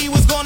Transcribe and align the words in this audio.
he 0.00 0.08
was 0.08 0.24
gonna 0.26 0.45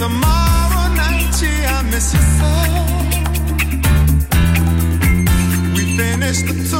tomorrow 0.00 0.88
night, 0.94 1.42
yeah, 1.42 1.78
I 1.78 1.82
miss 1.82 2.14
you 2.14 2.22
so. 2.38 2.50
We 5.74 5.82
finished 5.98 6.46
the 6.48 6.54
tour. 6.70 6.79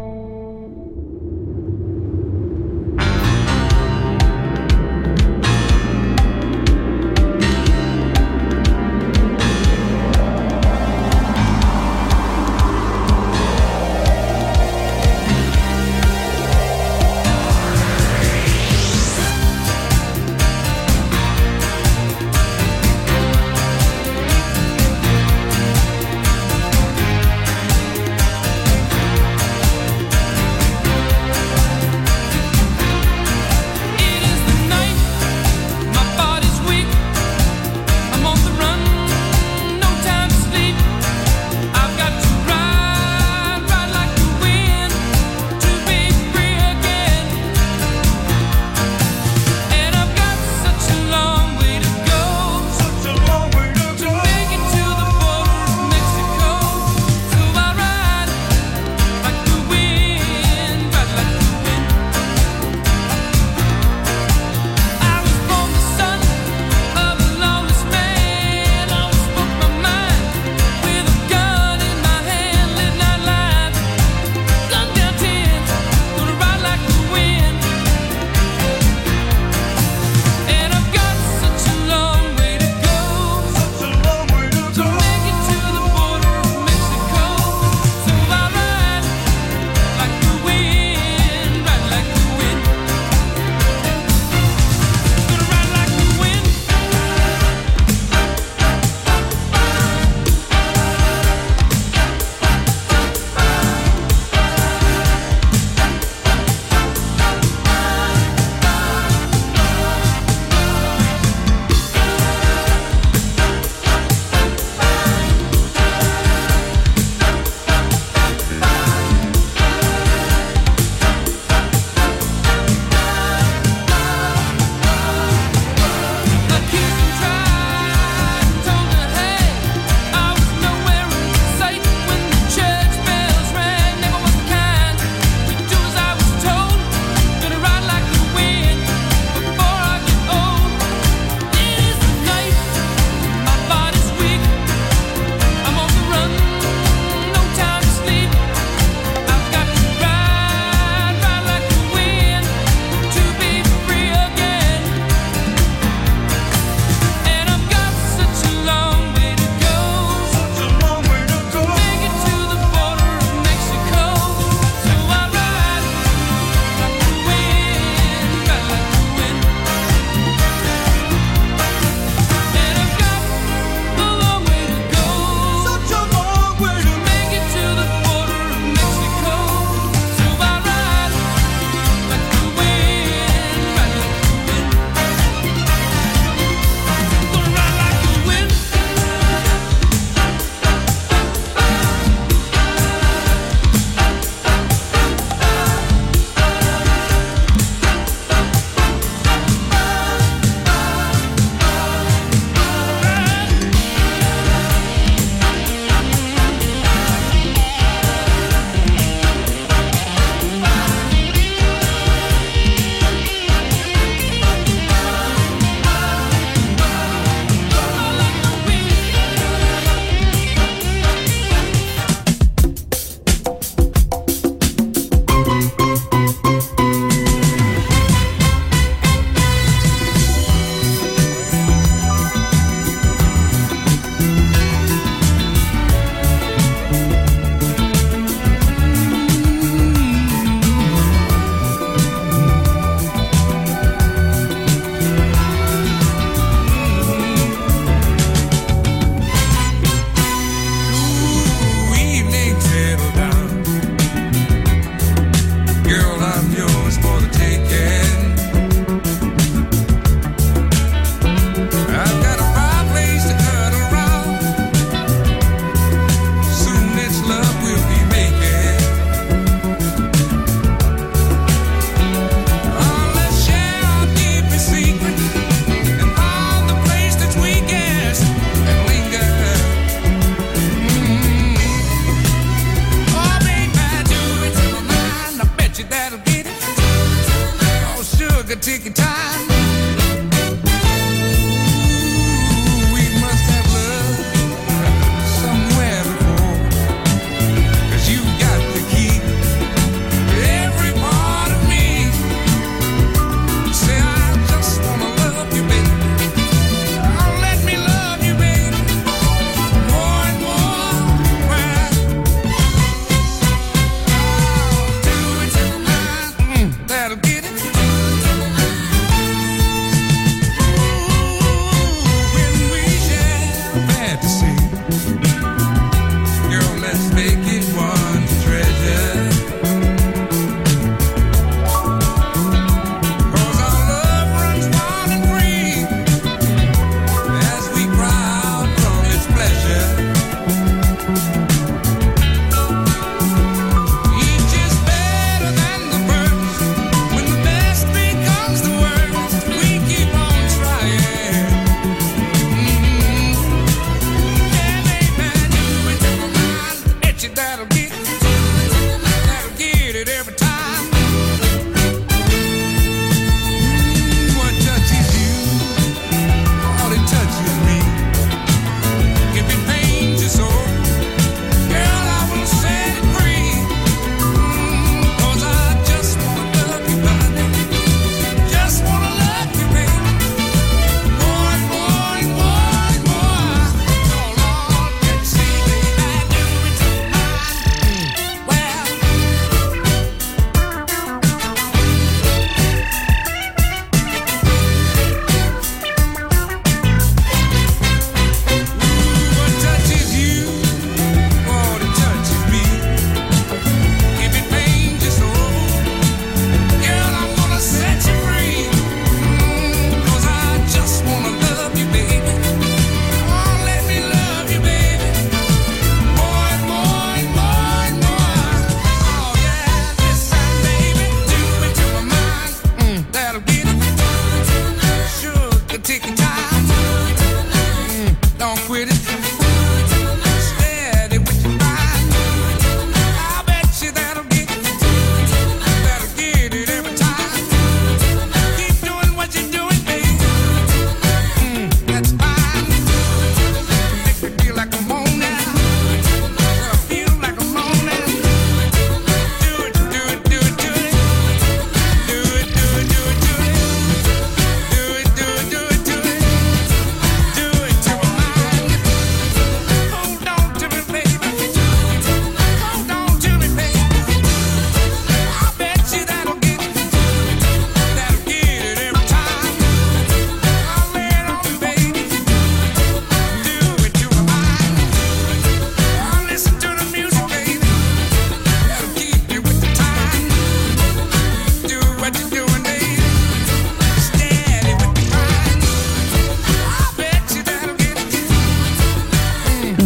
tick 288.59 288.85
a 288.85 288.89
tick 288.89 288.93
time. 288.93 289.50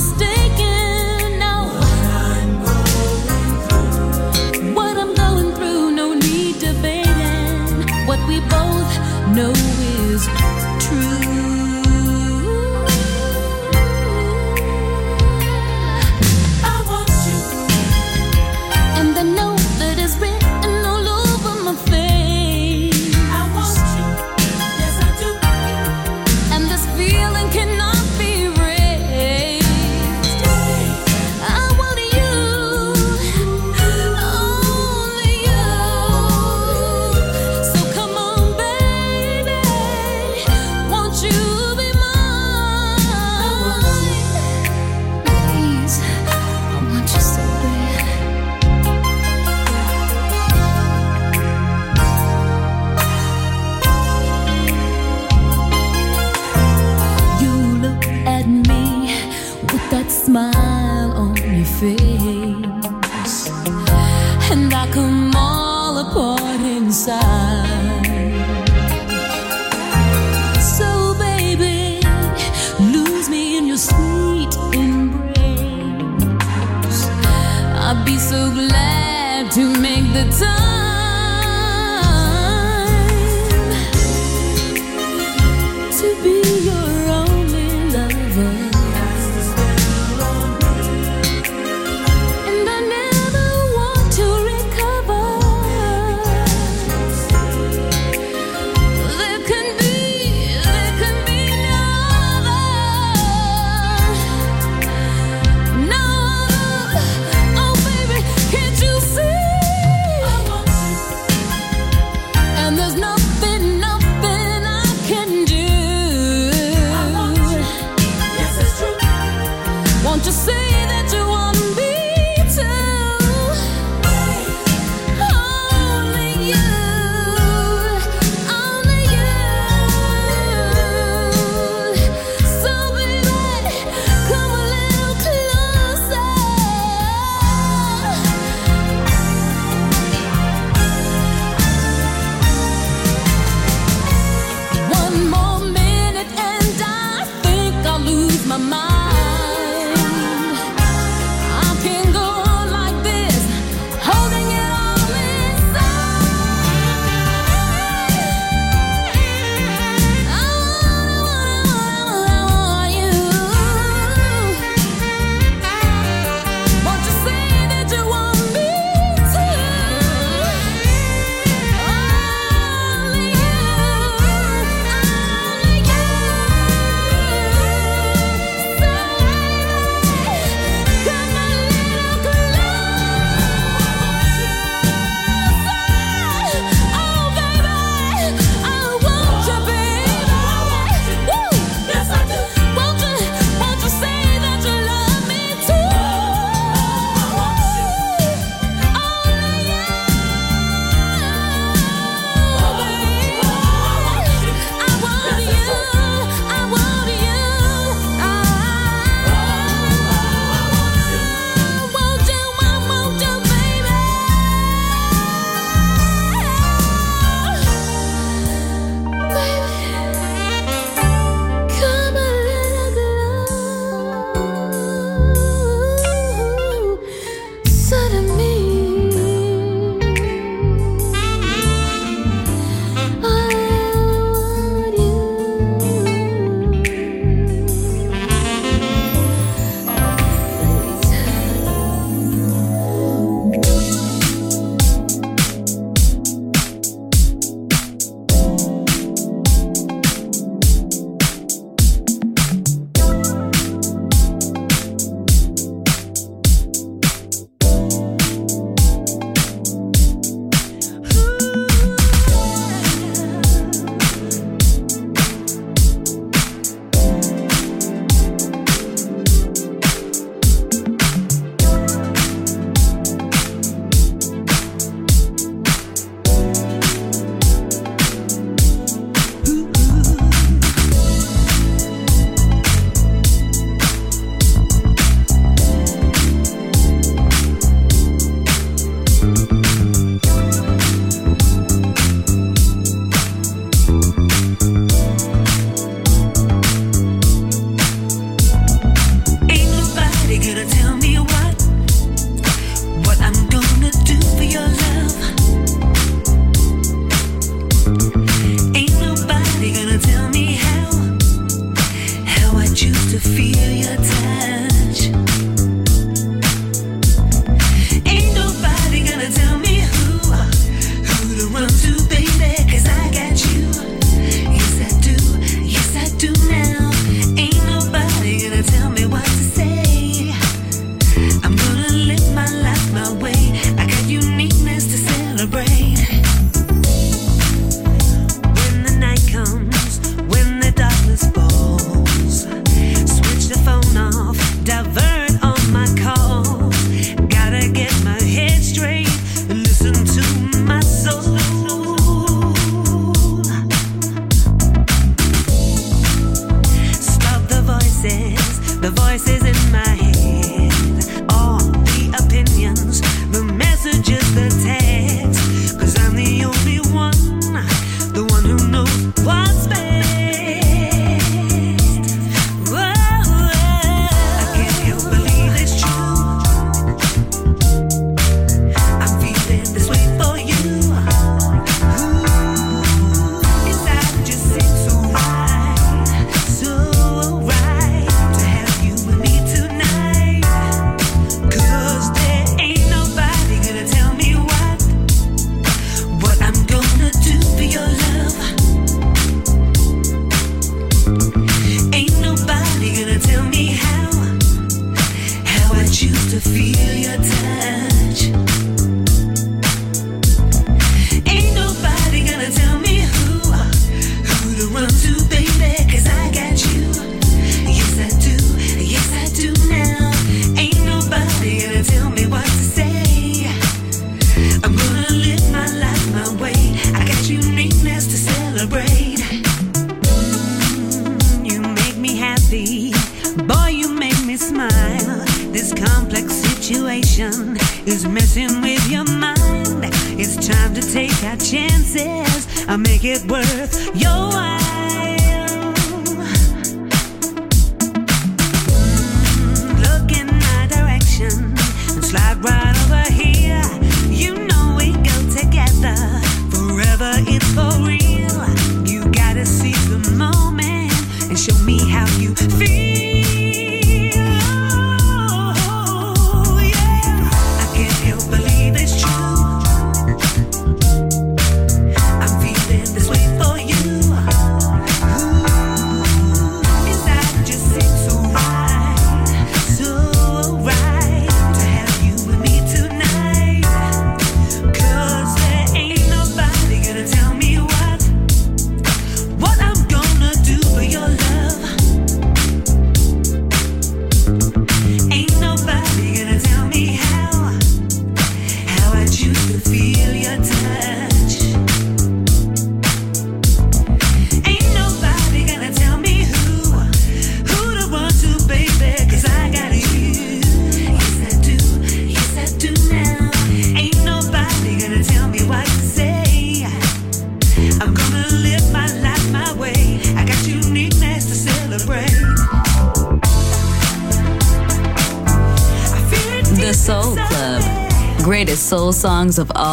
No 0.00 0.29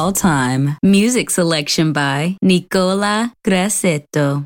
all 0.08 0.14
time. 0.14 0.78
Music 0.82 1.30
selection 1.30 1.91
by 1.91 2.38
Nicola 2.41 3.34
Grassetto. 3.43 4.45